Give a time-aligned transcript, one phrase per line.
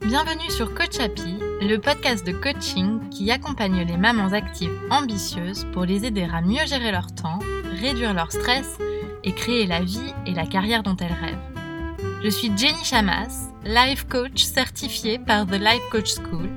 [0.00, 5.84] Bienvenue sur Coach Happy, le podcast de coaching qui accompagne les mamans actives ambitieuses pour
[5.84, 7.38] les aider à mieux gérer leur temps,
[7.80, 8.76] réduire leur stress
[9.22, 12.18] et créer la vie et la carrière dont elles rêvent.
[12.24, 16.50] Je suis Jenny Chamas, life coach certifiée par The Life Coach School,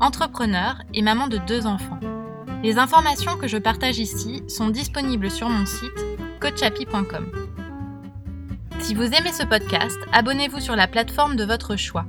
[0.00, 2.00] entrepreneur et maman de deux enfants.
[2.62, 6.06] Les informations que je partage ici sont disponibles sur mon site
[6.40, 7.49] coachappy.com.
[8.90, 12.06] Si vous aimez ce podcast, abonnez-vous sur la plateforme de votre choix.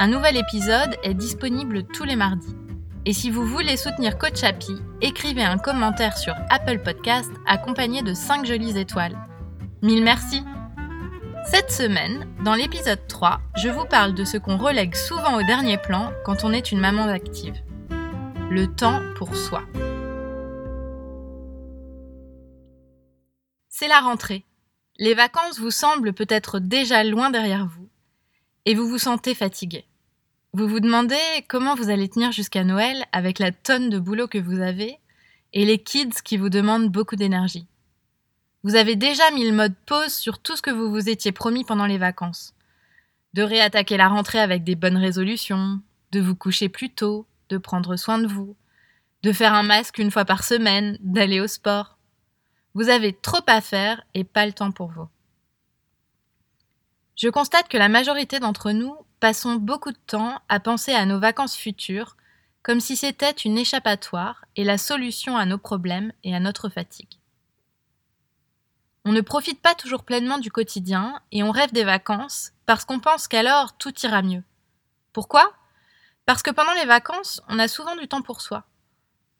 [0.00, 2.56] Un nouvel épisode est disponible tous les mardis.
[3.06, 8.14] Et si vous voulez soutenir Coach Happy, écrivez un commentaire sur Apple Podcast accompagné de
[8.14, 9.16] 5 jolies étoiles.
[9.80, 10.42] Mille merci
[11.46, 15.78] Cette semaine, dans l'épisode 3, je vous parle de ce qu'on relègue souvent au dernier
[15.78, 17.62] plan quand on est une maman active
[18.50, 19.62] le temps pour soi.
[23.68, 24.44] C'est la rentrée.
[25.00, 27.88] Les vacances vous semblent peut-être déjà loin derrière vous
[28.64, 29.84] et vous vous sentez fatigué.
[30.52, 31.16] Vous vous demandez
[31.46, 34.98] comment vous allez tenir jusqu'à Noël avec la tonne de boulot que vous avez
[35.52, 37.68] et les kids qui vous demandent beaucoup d'énergie.
[38.64, 41.62] Vous avez déjà mis le mode pause sur tout ce que vous vous étiez promis
[41.64, 42.54] pendant les vacances.
[43.34, 47.94] De réattaquer la rentrée avec des bonnes résolutions, de vous coucher plus tôt, de prendre
[47.94, 48.56] soin de vous,
[49.22, 51.97] de faire un masque une fois par semaine, d'aller au sport.
[52.78, 55.08] Vous avez trop à faire et pas le temps pour vous.
[57.16, 61.18] Je constate que la majorité d'entre nous passons beaucoup de temps à penser à nos
[61.18, 62.16] vacances futures
[62.62, 67.18] comme si c'était une échappatoire et la solution à nos problèmes et à notre fatigue.
[69.04, 73.00] On ne profite pas toujours pleinement du quotidien et on rêve des vacances parce qu'on
[73.00, 74.44] pense qu'alors tout ira mieux.
[75.12, 75.52] Pourquoi?
[76.26, 78.62] Parce que pendant les vacances, on a souvent du temps pour soi.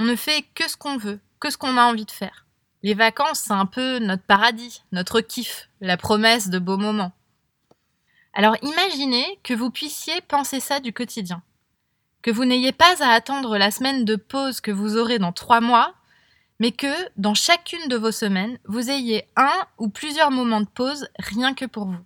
[0.01, 2.48] On ne fait que ce qu'on veut, que ce qu'on a envie de faire.
[2.83, 7.13] Les vacances, c'est un peu notre paradis, notre kiff, la promesse de beaux moments.
[8.33, 11.43] Alors imaginez que vous puissiez penser ça du quotidien.
[12.23, 15.61] Que vous n'ayez pas à attendre la semaine de pause que vous aurez dans trois
[15.61, 15.95] mois,
[16.61, 21.09] mais que dans chacune de vos semaines, vous ayez un ou plusieurs moments de pause
[21.19, 22.05] rien que pour vous.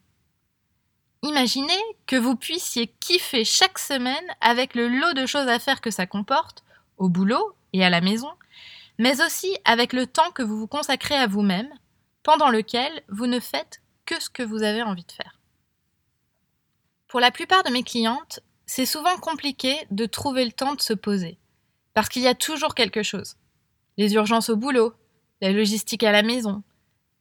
[1.22, 5.90] Imaginez que vous puissiez kiffer chaque semaine avec le lot de choses à faire que
[5.90, 6.64] ça comporte,
[6.98, 8.30] au boulot et à la maison,
[8.98, 11.72] mais aussi avec le temps que vous vous consacrez à vous-même,
[12.22, 15.40] pendant lequel vous ne faites que ce que vous avez envie de faire.
[17.08, 20.94] Pour la plupart de mes clientes, c'est souvent compliqué de trouver le temps de se
[20.94, 21.38] poser,
[21.94, 23.36] parce qu'il y a toujours quelque chose.
[23.98, 24.94] Les urgences au boulot,
[25.40, 26.62] la logistique à la maison,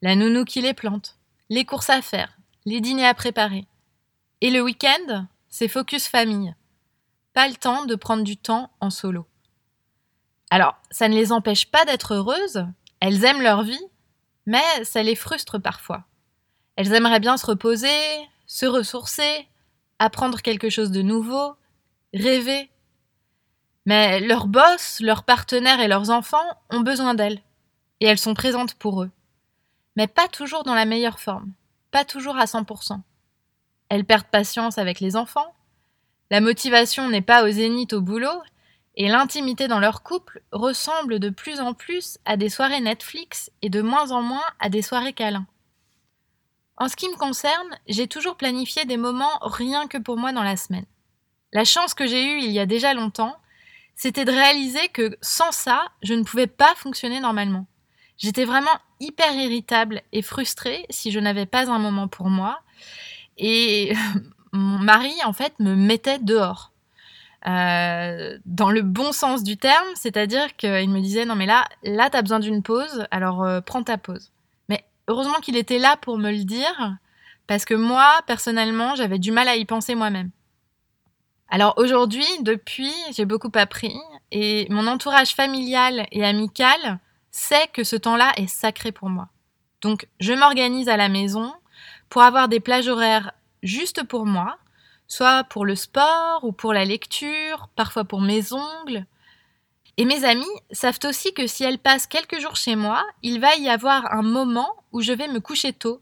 [0.02, 1.18] la nounou qui les plante,
[1.50, 3.66] les courses à faire, les dîners à préparer.
[4.40, 6.56] Et le week-end, c'est focus famille.
[7.34, 9.26] Pas le temps de prendre du temps en solo.
[10.52, 12.66] Alors, ça ne les empêche pas d'être heureuses,
[13.00, 13.86] elles aiment leur vie,
[14.46, 16.04] mais ça les frustre parfois.
[16.76, 17.88] Elles aimeraient bien se reposer,
[18.48, 19.48] se ressourcer,
[19.98, 21.56] apprendre quelque chose de nouveau,
[22.14, 22.70] rêver.
[23.86, 26.38] Mais leurs boss, leurs partenaires et leurs enfants
[26.70, 27.42] ont besoin d'elles,
[28.02, 29.12] et elles sont présentes pour eux.
[29.96, 31.54] Mais pas toujours dans la meilleure forme,
[31.92, 33.00] pas toujours à 100%.
[33.88, 35.56] Elles perdent patience avec les enfants,
[36.30, 38.42] la motivation n'est pas au zénith au boulot,
[38.96, 43.70] et l'intimité dans leur couple ressemble de plus en plus à des soirées Netflix et
[43.70, 45.48] de moins en moins à des soirées câlins.
[46.78, 50.44] En ce qui me concerne, j'ai toujours planifié des moments rien que pour moi dans
[50.44, 50.86] la semaine.
[51.54, 53.38] La chance que j'ai eue il y a déjà longtemps,
[53.96, 57.68] c'était de réaliser que sans ça, je ne pouvais pas fonctionner normalement.
[58.18, 58.70] J'étais vraiment
[59.00, 62.62] hyper irritable et frustrée si je n'avais pas un moment pour moi,
[63.38, 63.94] et
[64.54, 66.71] mon mari, en fait, me mettait dehors.
[67.48, 72.10] Euh, dans le bon sens du terme, c'est-à-dire qu'il me disait non mais là, là
[72.12, 74.32] t'as besoin d'une pause, alors euh, prends ta pause.
[74.70, 76.98] Mais heureusement qu'il était là pour me le dire,
[77.48, 80.30] parce que moi personnellement j'avais du mal à y penser moi-même.
[81.50, 83.94] Alors aujourd'hui, depuis, j'ai beaucoup appris
[84.32, 87.00] et mon entourage familial et amical
[87.32, 89.30] sait que ce temps-là est sacré pour moi.
[89.82, 91.52] Donc je m'organise à la maison,
[92.10, 93.32] pour avoir des plages horaires
[93.64, 94.58] juste pour moi,
[95.12, 99.06] soit pour le sport ou pour la lecture, parfois pour mes ongles.
[99.98, 103.54] Et mes amis savent aussi que si elles passent quelques jours chez moi, il va
[103.58, 106.02] y avoir un moment où je vais me coucher tôt.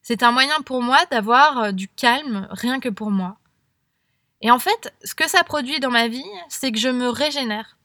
[0.00, 3.36] C'est un moyen pour moi d'avoir euh, du calme rien que pour moi.
[4.42, 7.76] Et en fait, ce que ça produit dans ma vie, c'est que je me régénère.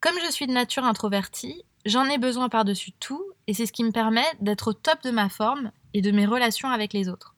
[0.00, 3.84] Comme je suis de nature introvertie, j'en ai besoin par-dessus tout, et c'est ce qui
[3.84, 7.34] me permet d'être au top de ma forme et de mes relations avec les autres.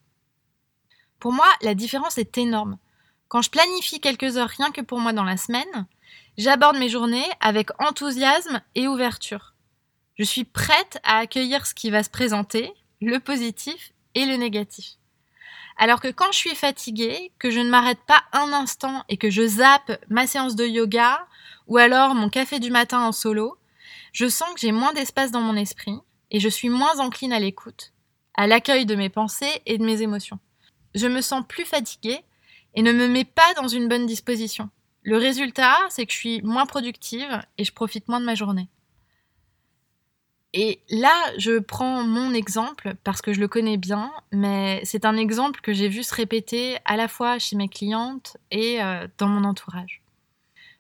[1.22, 2.78] Pour moi, la différence est énorme.
[3.28, 5.86] Quand je planifie quelques heures rien que pour moi dans la semaine,
[6.36, 9.54] j'aborde mes journées avec enthousiasme et ouverture.
[10.18, 14.96] Je suis prête à accueillir ce qui va se présenter, le positif et le négatif.
[15.76, 19.30] Alors que quand je suis fatiguée, que je ne m'arrête pas un instant et que
[19.30, 21.24] je zappe ma séance de yoga
[21.68, 23.56] ou alors mon café du matin en solo,
[24.12, 26.00] je sens que j'ai moins d'espace dans mon esprit
[26.32, 27.92] et je suis moins encline à l'écoute,
[28.34, 30.40] à l'accueil de mes pensées et de mes émotions.
[30.94, 32.20] Je me sens plus fatiguée
[32.74, 34.70] et ne me mets pas dans une bonne disposition.
[35.02, 38.68] Le résultat, c'est que je suis moins productive et je profite moins de ma journée.
[40.54, 45.16] Et là, je prends mon exemple parce que je le connais bien, mais c'est un
[45.16, 49.28] exemple que j'ai vu se répéter à la fois chez mes clientes et euh, dans
[49.28, 50.02] mon entourage.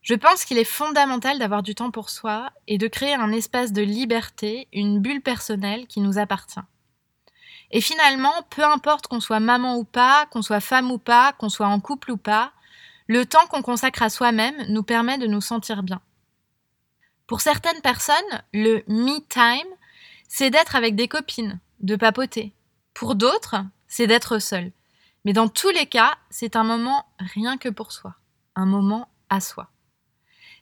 [0.02, 3.72] Je pense qu'il est fondamental d'avoir du temps pour soi et de créer un espace
[3.72, 6.60] de liberté, une bulle personnelle qui nous appartient.
[7.72, 11.48] Et finalement, peu importe qu'on soit maman ou pas, qu'on soit femme ou pas, qu'on
[11.48, 12.52] soit en couple ou pas,
[13.06, 16.00] le temps qu'on consacre à soi-même nous permet de nous sentir bien.
[17.26, 18.14] Pour certaines personnes,
[18.52, 19.72] le me time,
[20.28, 22.52] c'est d'être avec des copines, de papoter.
[22.92, 23.56] Pour d'autres,
[23.88, 24.70] c'est d'être seul.
[25.24, 28.14] Mais dans tous les cas, c'est un moment rien que pour soi,
[28.54, 29.70] un moment à soi.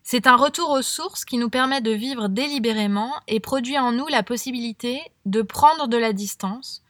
[0.02, 4.06] C'est un retour aux sources qui nous permet de vivre délibérément et produit en nous
[4.06, 6.82] la possibilité de prendre de la distance,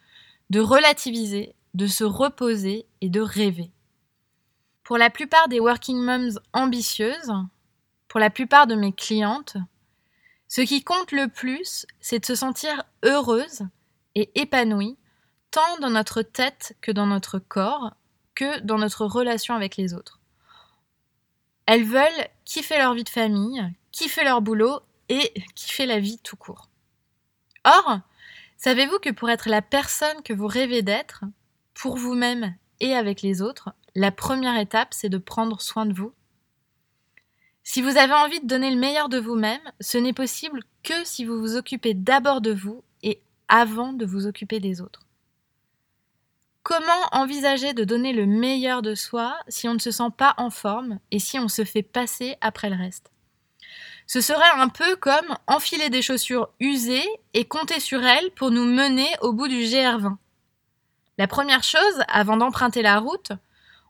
[0.50, 3.70] de relativiser, de se reposer et de rêver.
[4.82, 7.32] Pour la plupart des working moms ambitieuses,
[8.08, 9.56] pour la plupart de mes clientes,
[10.48, 13.62] ce qui compte le plus, c'est de se sentir heureuse
[14.16, 14.98] et épanouie,
[15.52, 17.94] tant dans notre tête que dans notre corps,
[18.34, 20.18] que dans notre relation avec les autres.
[21.66, 23.62] Elles veulent kiffer leur vie de famille,
[23.92, 26.68] kiffer leur boulot et kiffer la vie tout court.
[27.64, 28.00] Or,
[28.60, 31.24] savez-vous que pour être la personne que vous rêvez d'être,
[31.74, 36.12] pour vous-même et avec les autres, la première étape, c'est de prendre soin de vous?
[37.62, 41.24] Si vous avez envie de donner le meilleur de vous-même, ce n'est possible que si
[41.24, 45.06] vous vous occupez d'abord de vous et avant de vous occuper des autres.
[46.62, 50.50] Comment envisager de donner le meilleur de soi si on ne se sent pas en
[50.50, 53.10] forme et si on se fait passer après le reste?
[54.12, 58.64] Ce serait un peu comme enfiler des chaussures usées et compter sur elles pour nous
[58.64, 60.16] mener au bout du GR20.
[61.16, 63.30] La première chose, avant d'emprunter la route,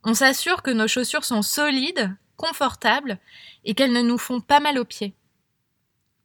[0.05, 3.19] on s'assure que nos chaussures sont solides, confortables
[3.65, 5.15] et qu'elles ne nous font pas mal aux pieds.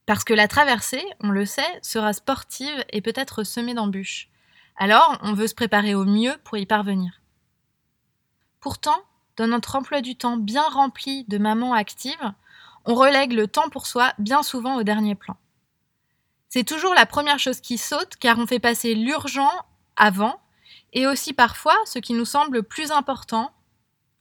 [0.05, 4.27] Parce que la traversée, on le sait, sera sportive et peut-être semée d'embûches.
[4.75, 7.21] Alors, on veut se préparer au mieux pour y parvenir.
[8.59, 9.01] Pourtant,
[9.37, 12.33] dans notre emploi du temps bien rempli de mamans actives,
[12.85, 15.37] on relègue le temps pour soi bien souvent au dernier plan.
[16.49, 19.51] C'est toujours la première chose qui saute car on fait passer l'urgent
[19.95, 20.39] avant
[20.93, 23.51] et aussi parfois ce qui nous semble plus important,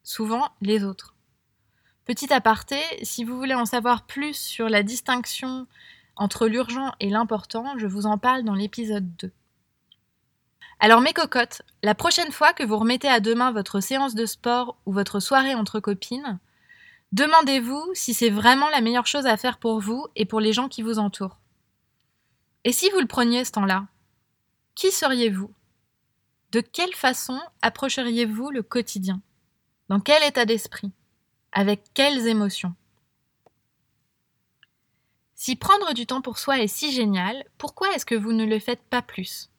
[0.03, 1.15] souvent les autres.
[2.05, 5.67] Petit aparté, si vous voulez en savoir plus sur la distinction
[6.17, 9.33] entre l'urgent et l'important, je vous en parle dans l'épisode 2.
[10.81, 14.77] Alors mes cocottes, la prochaine fois que vous remettez à demain votre séance de sport
[14.87, 16.39] ou votre soirée entre copines,
[17.15, 20.69] demandez-vous si c'est vraiment la meilleure chose à faire pour vous et pour les gens
[20.69, 21.39] qui vous entourent.
[22.65, 23.87] Et si vous le preniez ce temps-là,
[24.75, 25.53] qui seriez-vous?
[26.51, 29.23] De quelle façon approcheriez-vous le quotidien?
[29.89, 30.91] Dans quel état d'esprit?
[31.53, 32.75] Avec quelles émotions?
[35.37, 38.59] Si prendre du temps pour soi est si génial, pourquoi est-ce que vous ne le
[38.59, 39.51] faites pas plus?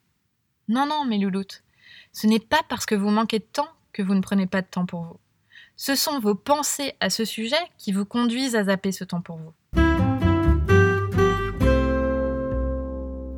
[0.67, 1.63] Non, non, mes louloutes,
[2.11, 4.67] ce n'est pas parce que vous manquez de temps que vous ne prenez pas de
[4.67, 5.19] temps pour vous.
[5.77, 9.37] Ce sont vos pensées à ce sujet qui vous conduisent à zapper ce temps pour
[9.37, 9.53] vous.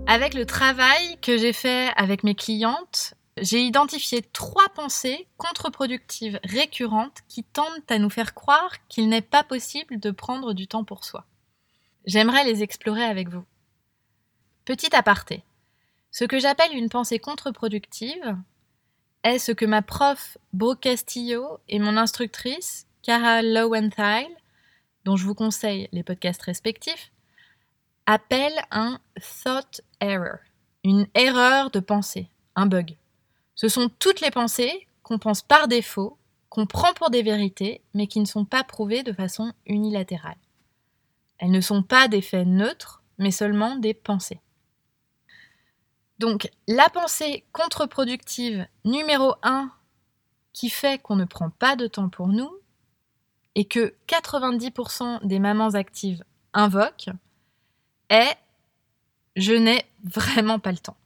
[0.07, 7.19] Avec le travail que j'ai fait avec mes clientes, j'ai identifié trois pensées contre-productives récurrentes
[7.27, 11.03] qui tendent à nous faire croire qu'il n'est pas possible de prendre du temps pour
[11.05, 11.25] soi.
[12.05, 13.43] J'aimerais les explorer avec vous.
[14.65, 15.43] Petit aparté.
[16.11, 18.37] Ce que j'appelle une pensée contre-productive
[19.27, 24.25] est ce que ma prof Beau Castillo et mon instructrice Cara Lowenthal,
[25.05, 27.11] dont je vous conseille les podcasts respectifs,
[28.05, 28.99] appellent un
[29.43, 30.37] thought error,
[30.83, 32.95] une erreur de pensée, un bug.
[33.55, 36.17] Ce sont toutes les pensées qu'on pense par défaut,
[36.49, 40.37] qu'on prend pour des vérités, mais qui ne sont pas prouvées de façon unilatérale.
[41.39, 44.39] Elles ne sont pas des faits neutres, mais seulement des pensées.
[46.19, 49.71] Donc la pensée contre-productive numéro 1
[50.53, 52.51] qui fait qu'on ne prend pas de temps pour nous
[53.55, 57.09] et que 90% des mamans actives invoquent
[58.09, 58.37] est
[59.35, 60.97] je n'ai vraiment pas le temps.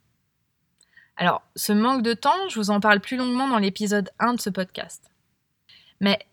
[1.18, 4.42] Alors, ce manque de temps, je vous en parle plus longuement dans l'épisode 1 de
[4.42, 5.12] ce podcast.
[6.00, 6.26] Mais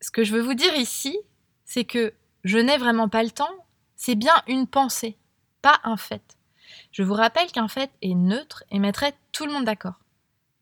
[0.00, 1.16] ce que je veux vous dire ici,
[1.64, 3.54] c'est que je n'ai vraiment pas le temps,
[3.96, 5.16] c'est bien une pensée,
[5.62, 6.36] pas un fait.
[6.94, 9.94] Je vous rappelle qu'un fait est neutre et mettrait tout le monde d'accord.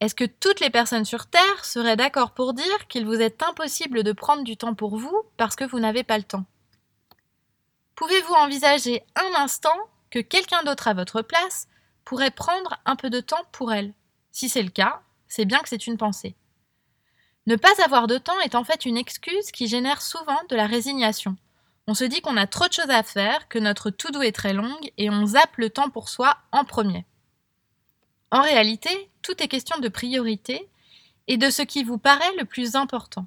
[0.01, 4.03] Est-ce que toutes les personnes sur Terre seraient d'accord pour dire qu'il vous est impossible
[4.03, 6.47] de prendre du temps pour vous parce que vous n'avez pas le temps?
[7.97, 9.77] Pouvez-vous envisager un instant
[10.09, 11.69] que quelqu'un d'autre à votre place
[12.03, 13.93] pourrait prendre un peu de temps pour elle?
[14.31, 16.35] Si c'est le cas, c'est bien que c'est une pensée.
[17.47, 20.67] Ne pas avoir de temps est en fait une excuse qui génère souvent de la
[20.67, 21.37] résignation.
[21.87, 24.53] On se dit qu'on a trop de choses à faire, que notre to-do est très
[24.53, 27.05] longue et on zappe le temps pour soi en premier.
[28.31, 30.69] En réalité, tout est question de priorité
[31.27, 33.27] et de ce qui vous paraît le plus important.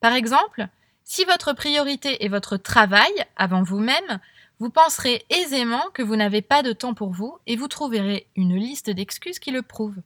[0.00, 0.68] Par exemple,
[1.04, 4.20] si votre priorité est votre travail avant vous-même,
[4.58, 8.56] vous penserez aisément que vous n'avez pas de temps pour vous et vous trouverez une
[8.56, 9.96] liste d'excuses qui le prouve.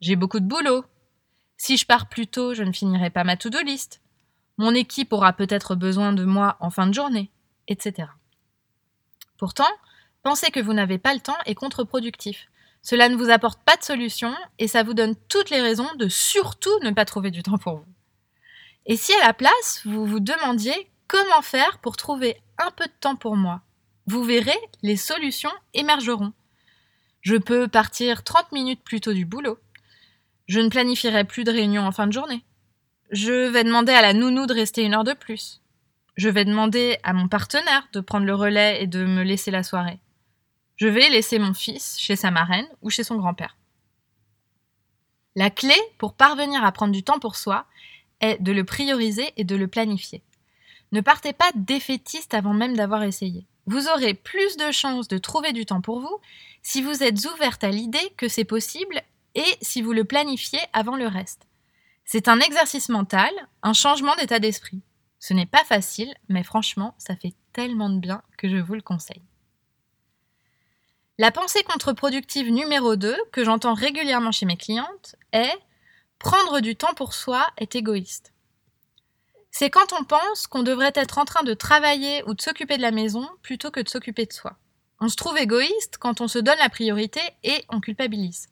[0.00, 0.84] J'ai beaucoup de boulot,
[1.62, 4.00] si je pars plus tôt, je ne finirai pas ma to-do list.
[4.58, 7.30] Mon équipe aura peut-être besoin de moi en fin de journée,
[7.68, 8.08] etc.
[9.38, 9.68] Pourtant,
[10.22, 12.48] penser que vous n'avez pas le temps est contre-productif.
[12.82, 16.08] Cela ne vous apporte pas de solution et ça vous donne toutes les raisons de
[16.08, 17.86] surtout ne pas trouver du temps pour vous.
[18.86, 22.92] Et si à la place, vous vous demandiez comment faire pour trouver un peu de
[23.00, 23.62] temps pour moi,
[24.06, 26.32] vous verrez, les solutions émergeront.
[27.20, 29.58] Je peux partir 30 minutes plus tôt du boulot.
[30.46, 32.44] Je ne planifierai plus de réunions en fin de journée.
[33.12, 35.60] Je vais demander à la nounou de rester une heure de plus.
[36.16, 39.62] Je vais demander à mon partenaire de prendre le relais et de me laisser la
[39.62, 39.98] soirée.
[40.76, 43.58] Je vais laisser mon fils chez sa marraine ou chez son grand-père.
[45.36, 47.66] La clé pour parvenir à prendre du temps pour soi
[48.22, 50.22] est de le prioriser et de le planifier.
[50.92, 53.46] Ne partez pas défaitiste avant même d'avoir essayé.
[53.66, 56.18] Vous aurez plus de chances de trouver du temps pour vous
[56.62, 59.02] si vous êtes ouverte à l'idée que c'est possible
[59.34, 61.46] et si vous le planifiez avant le reste.
[62.04, 63.30] C'est un exercice mental,
[63.62, 64.82] un changement d'état d'esprit.
[65.18, 68.82] Ce n'est pas facile, mais franchement, ça fait tellement de bien que je vous le
[68.82, 69.22] conseille.
[71.18, 75.56] La pensée contre-productive numéro 2 que j'entends régulièrement chez mes clientes est
[76.18, 78.32] prendre du temps pour soi est égoïste.
[79.50, 82.82] C'est quand on pense qu'on devrait être en train de travailler ou de s'occuper de
[82.82, 84.56] la maison plutôt que de s'occuper de soi.
[84.98, 88.48] On se trouve égoïste quand on se donne la priorité et on culpabilise.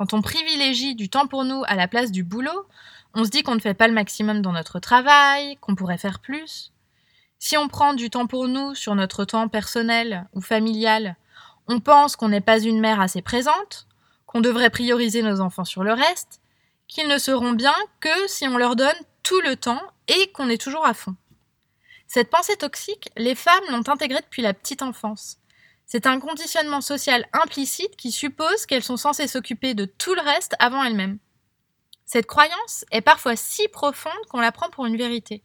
[0.00, 2.66] Quand on privilégie du temps pour nous à la place du boulot,
[3.12, 6.20] on se dit qu'on ne fait pas le maximum dans notre travail, qu'on pourrait faire
[6.20, 6.72] plus.
[7.38, 11.16] Si on prend du temps pour nous sur notre temps personnel ou familial,
[11.68, 13.86] on pense qu'on n'est pas une mère assez présente,
[14.24, 16.40] qu'on devrait prioriser nos enfants sur le reste,
[16.88, 20.62] qu'ils ne seront bien que si on leur donne tout le temps et qu'on est
[20.62, 21.14] toujours à fond.
[22.06, 25.36] Cette pensée toxique, les femmes l'ont intégrée depuis la petite enfance.
[25.92, 30.54] C'est un conditionnement social implicite qui suppose qu'elles sont censées s'occuper de tout le reste
[30.60, 31.18] avant elles-mêmes.
[32.06, 35.42] Cette croyance est parfois si profonde qu'on la prend pour une vérité.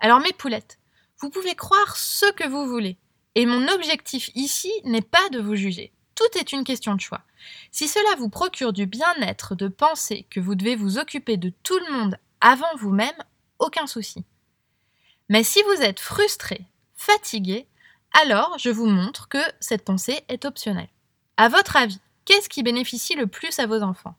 [0.00, 0.80] Alors mes poulettes,
[1.18, 2.98] vous pouvez croire ce que vous voulez,
[3.36, 5.92] et mon objectif ici n'est pas de vous juger.
[6.16, 7.22] Tout est une question de choix.
[7.70, 11.78] Si cela vous procure du bien-être de penser que vous devez vous occuper de tout
[11.86, 13.14] le monde avant vous-même,
[13.60, 14.24] aucun souci.
[15.28, 16.66] Mais si vous êtes frustré,
[16.96, 17.68] fatigué,
[18.20, 20.88] alors je vous montre que cette pensée est optionnelle.
[21.36, 24.14] À votre avis, qu'est-ce qui bénéficie le plus à vos enfants?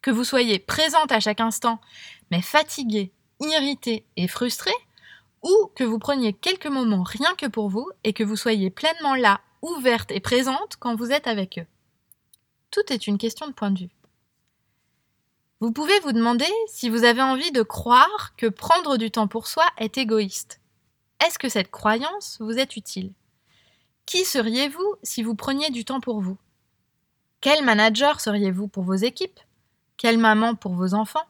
[0.00, 1.80] Que vous soyez présente à chaque instant,
[2.30, 4.70] mais fatiguée, irritée et frustrée,
[5.42, 9.14] ou que vous preniez quelques moments rien que pour vous et que vous soyez pleinement
[9.14, 11.66] là, ouverte et présente quand vous êtes avec eux?
[12.70, 13.90] Tout est une question de point de vue.
[15.60, 19.46] Vous pouvez vous demander si vous avez envie de croire que prendre du temps pour
[19.46, 20.60] soi est égoïste.
[21.24, 23.12] Est-ce que cette croyance vous est utile?
[24.06, 26.38] Qui seriez-vous si vous preniez du temps pour vous?
[27.40, 29.40] Quel manager seriez-vous pour vos équipes?
[29.96, 31.26] Quelle maman pour vos enfants?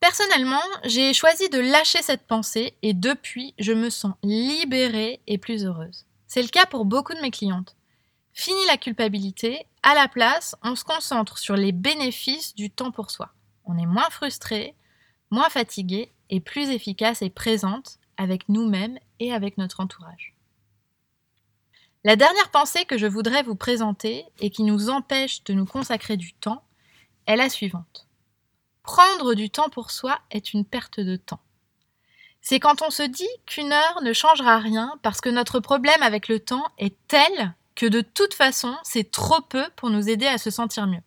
[0.00, 5.64] Personnellement, j'ai choisi de lâcher cette pensée et depuis, je me sens libérée et plus
[5.64, 6.06] heureuse.
[6.26, 7.76] C'est le cas pour beaucoup de mes clientes.
[8.34, 13.10] Fini la culpabilité, à la place, on se concentre sur les bénéfices du temps pour
[13.10, 13.30] soi.
[13.64, 14.74] On est moins frustré,
[15.30, 20.34] moins fatigué et plus efficace et présente avec nous-mêmes et avec notre entourage.
[22.04, 26.16] La dernière pensée que je voudrais vous présenter et qui nous empêche de nous consacrer
[26.16, 26.64] du temps
[27.28, 28.08] est la suivante.
[28.82, 31.38] Prendre du temps pour soi est une perte de temps.
[32.40, 36.26] C'est quand on se dit qu'une heure ne changera rien parce que notre problème avec
[36.26, 40.38] le temps est tel que de toute façon c'est trop peu pour nous aider à
[40.38, 41.02] se sentir mieux.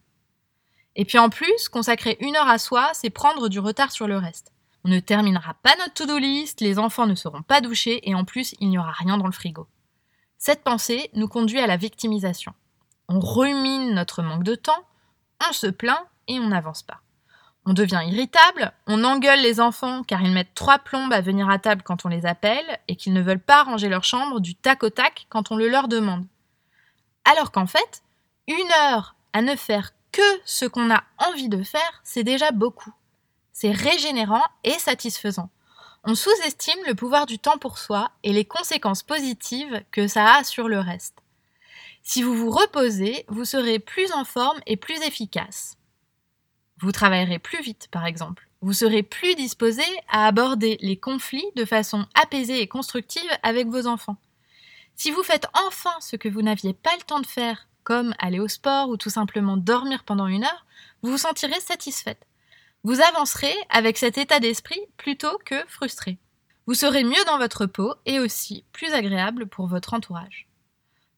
[0.95, 4.17] Et puis en plus, consacrer une heure à soi, c'est prendre du retard sur le
[4.17, 4.53] reste.
[4.85, 8.23] On ne terminera pas notre to-do list, les enfants ne seront pas douchés et en
[8.23, 9.67] plus il n'y aura rien dans le frigo.
[10.45, 12.53] Cette pensée nous conduit à la victimisation.
[13.09, 14.85] On rumine notre manque de temps,
[15.49, 17.01] on se plaint et on n'avance pas.
[17.65, 21.57] On devient irritable, on engueule les enfants car ils mettent trois plombes à venir à
[21.57, 24.83] table quand on les appelle et qu'ils ne veulent pas ranger leur chambre du tac
[24.83, 26.27] au tac quand on le leur demande.
[27.27, 28.03] Alors qu'en fait,
[28.47, 32.93] une heure à ne faire que ce qu'on a envie de faire, c'est déjà beaucoup.
[33.51, 35.49] C'est régénérant et satisfaisant.
[36.07, 40.43] On sous-estime le pouvoir du temps pour soi et les conséquences positives que ça a
[40.43, 41.17] sur le reste.
[42.03, 45.77] Si vous vous reposez, vous serez plus en forme et plus efficace.
[46.77, 48.47] Vous travaillerez plus vite, par exemple.
[48.61, 53.87] Vous serez plus disposé à aborder les conflits de façon apaisée et constructive avec vos
[53.87, 54.17] enfants.
[54.95, 58.39] Si vous faites enfin ce que vous n'aviez pas le temps de faire, comme aller
[58.39, 60.65] au sport ou tout simplement dormir pendant une heure,
[61.01, 62.27] vous vous sentirez satisfaite.
[62.85, 66.19] Vous avancerez avec cet état d'esprit plutôt que frustré.
[66.67, 70.47] Vous serez mieux dans votre peau et aussi plus agréable pour votre entourage.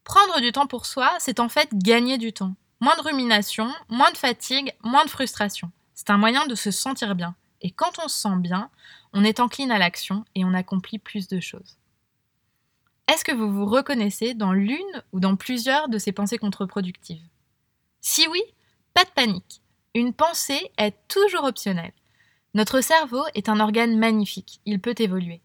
[0.06, 2.56] Prendre du temps pour soi, c'est en fait gagner du temps.
[2.80, 5.70] Moins de rumination, moins de fatigue, moins de frustration.
[5.94, 7.36] C'est un moyen de se sentir bien.
[7.60, 8.70] Et quand on se sent bien,
[9.12, 11.76] on est encline à l'action et on accomplit plus de choses.
[13.10, 17.28] Est-ce que vous vous reconnaissez dans l'une ou dans plusieurs de ces pensées contre-productives?
[18.00, 18.42] Si oui,
[18.94, 19.62] pas de panique.
[19.98, 21.92] Une pensée est toujours optionnelle.
[22.54, 25.42] Notre cerveau est un organe magnifique, il peut évoluer.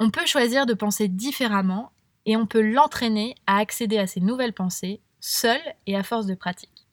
[0.00, 1.92] On peut choisir de penser différemment
[2.24, 6.34] et on peut l'entraîner à accéder à ces nouvelles pensées, seul et à force de
[6.34, 6.86] pratique.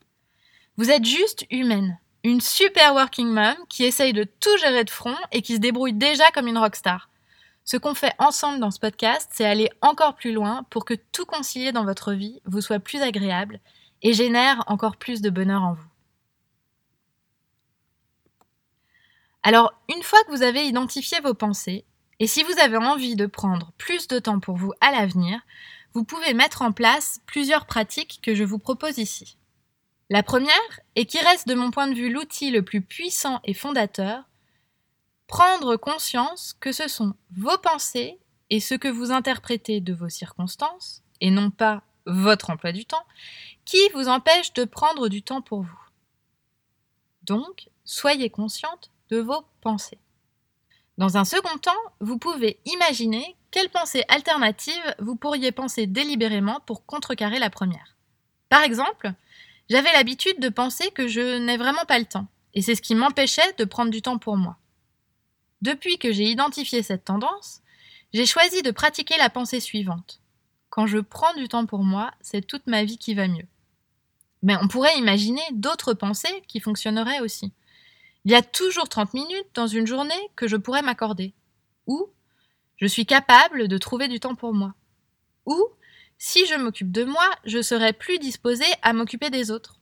[0.76, 5.16] Vous êtes juste humaine, une super working mom qui essaye de tout gérer de front
[5.32, 7.08] et qui se débrouille déjà comme une rockstar.
[7.64, 11.24] Ce qu'on fait ensemble dans ce podcast, c'est aller encore plus loin pour que tout
[11.24, 13.60] concilier dans votre vie vous soit plus agréable
[14.02, 15.93] et génère encore plus de bonheur en vous.
[19.46, 21.84] Alors, une fois que vous avez identifié vos pensées,
[22.18, 25.38] et si vous avez envie de prendre plus de temps pour vous à l'avenir,
[25.92, 29.36] vous pouvez mettre en place plusieurs pratiques que je vous propose ici.
[30.08, 33.52] La première, et qui reste de mon point de vue l'outil le plus puissant et
[33.52, 34.24] fondateur,
[35.26, 41.02] prendre conscience que ce sont vos pensées et ce que vous interprétez de vos circonstances,
[41.20, 43.04] et non pas votre emploi du temps,
[43.66, 45.80] qui vous empêche de prendre du temps pour vous.
[47.24, 49.98] Donc, soyez consciente de vos pensées.
[50.96, 56.86] Dans un second temps, vous pouvez imaginer quelles pensées alternatives vous pourriez penser délibérément pour
[56.86, 57.96] contrecarrer la première.
[58.48, 59.12] Par exemple,
[59.68, 62.94] j'avais l'habitude de penser que je n'ai vraiment pas le temps, et c'est ce qui
[62.94, 64.56] m'empêchait de prendre du temps pour moi.
[65.62, 67.62] Depuis que j'ai identifié cette tendance,
[68.12, 70.20] j'ai choisi de pratiquer la pensée suivante.
[70.70, 73.46] Quand je prends du temps pour moi, c'est toute ma vie qui va mieux.
[74.42, 77.52] Mais on pourrait imaginer d'autres pensées qui fonctionneraient aussi.
[78.24, 81.34] Il y a toujours 30 minutes dans une journée que je pourrais m'accorder.
[81.86, 82.08] Ou
[82.76, 84.74] je suis capable de trouver du temps pour moi.
[85.46, 85.68] Ou
[86.16, 89.78] si je m'occupe de moi, je serai plus disposée à m'occuper des autres.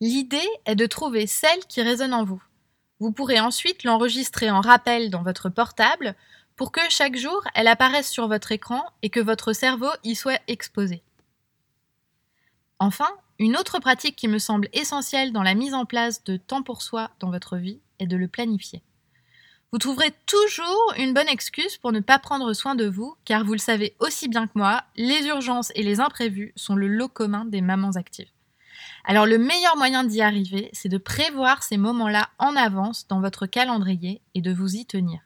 [0.00, 2.42] L'idée est de trouver celle qui résonne en vous.
[2.98, 6.16] Vous pourrez ensuite l'enregistrer en rappel dans votre portable
[6.56, 10.40] pour que chaque jour elle apparaisse sur votre écran et que votre cerveau y soit
[10.48, 11.02] exposé.
[12.78, 13.08] Enfin,
[13.38, 16.82] une autre pratique qui me semble essentielle dans la mise en place de temps pour
[16.82, 18.82] soi dans votre vie est de le planifier.
[19.72, 23.54] Vous trouverez toujours une bonne excuse pour ne pas prendre soin de vous, car vous
[23.54, 27.44] le savez aussi bien que moi, les urgences et les imprévus sont le lot commun
[27.44, 28.28] des mamans actives.
[29.04, 33.46] Alors le meilleur moyen d'y arriver, c'est de prévoir ces moments-là en avance dans votre
[33.46, 35.20] calendrier et de vous y tenir.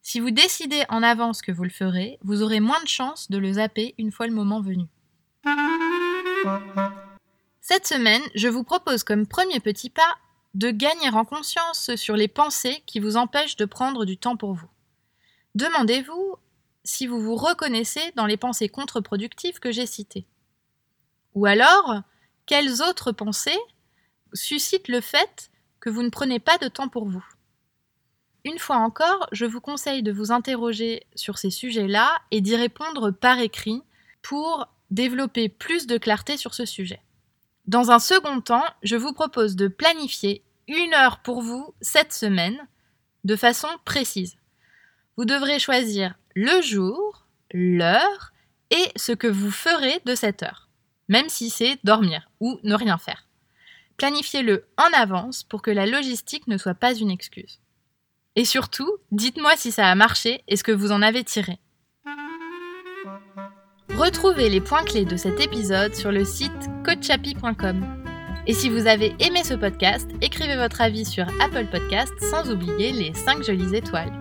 [0.00, 3.38] Si vous décidez en avance que vous le ferez, vous aurez moins de chances de
[3.38, 4.86] le zapper une fois le moment venu.
[7.68, 10.14] Cette semaine, je vous propose comme premier petit pas
[10.54, 14.54] de gagner en conscience sur les pensées qui vous empêchent de prendre du temps pour
[14.54, 14.68] vous.
[15.56, 16.36] Demandez-vous
[16.84, 20.28] si vous vous reconnaissez dans les pensées contre-productives que j'ai citées.
[21.34, 22.02] Ou alors,
[22.46, 23.58] quelles autres pensées
[24.32, 25.50] suscitent le fait
[25.80, 27.26] que vous ne prenez pas de temps pour vous?
[28.44, 33.10] Une fois encore, je vous conseille de vous interroger sur ces sujets-là et d'y répondre
[33.10, 33.82] par écrit
[34.22, 37.00] pour développer plus de clarté sur ce sujet.
[37.66, 42.58] Dans un second temps, je vous propose de planifier une heure pour vous cette semaine
[43.24, 44.36] de façon précise.
[45.16, 48.32] Vous devrez choisir le jour, l'heure
[48.70, 50.68] et ce que vous ferez de cette heure,
[51.08, 53.26] même si c'est dormir ou ne rien faire.
[53.96, 57.58] Planifiez-le en avance pour que la logistique ne soit pas une excuse.
[58.36, 61.58] Et surtout, dites-moi si ça a marché et ce que vous en avez tiré.
[63.96, 66.52] Retrouvez les points clés de cet épisode sur le site
[66.84, 67.82] coachapi.com.
[68.46, 72.92] Et si vous avez aimé ce podcast, écrivez votre avis sur Apple Podcast sans oublier
[72.92, 74.12] les 5 jolies étoiles.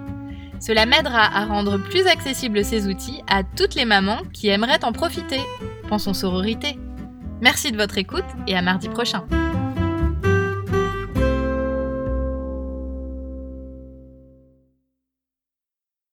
[0.61, 4.93] Cela m'aidera à rendre plus accessibles ces outils à toutes les mamans qui aimeraient en
[4.93, 5.41] profiter.
[5.89, 6.79] Pensons sororité.
[7.41, 9.25] Merci de votre écoute et à mardi prochain.